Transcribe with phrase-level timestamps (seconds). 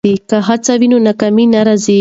[0.29, 1.89] که هڅه وي نو ناکامي نه راځي.